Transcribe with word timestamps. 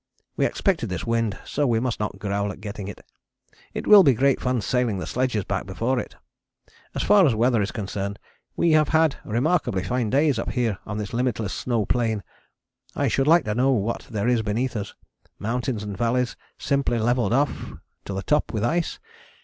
We 0.35 0.47
expected 0.47 0.89
this 0.89 1.05
wind, 1.05 1.37
so 1.45 1.67
we 1.67 1.79
must 1.79 1.99
not 1.99 2.17
growl 2.17 2.51
at 2.51 2.59
getting 2.59 2.87
it. 2.87 3.01
It 3.71 3.85
will 3.85 4.01
be 4.01 4.13
great 4.15 4.41
fun 4.41 4.61
sailing 4.61 4.97
the 4.97 5.05
sledges 5.05 5.43
back 5.43 5.67
before 5.67 5.99
it. 5.99 6.15
As 6.95 7.03
far 7.03 7.23
as 7.27 7.35
weather 7.35 7.61
is 7.61 7.71
concerned 7.71 8.17
we 8.55 8.71
have 8.71 8.87
had 8.89 9.17
remarkably 9.23 9.83
fine 9.83 10.09
days 10.09 10.39
up 10.39 10.49
here 10.53 10.79
on 10.87 10.97
this 10.97 11.13
limitless 11.13 11.53
snow 11.53 11.85
plain. 11.85 12.23
I 12.95 13.09
should 13.09 13.27
like 13.27 13.45
to 13.45 13.53
know 13.53 13.73
what 13.73 14.07
there 14.09 14.27
is 14.27 14.41
beneath 14.41 14.75
us 14.75 14.95
mountains 15.37 15.83
and 15.83 15.95
valleys 15.95 16.35
simply 16.57 16.97
levelled 16.97 17.31
off 17.31 17.73
to 18.05 18.13
the 18.15 18.23
top 18.23 18.51
with 18.51 18.63
ice? 18.63 18.97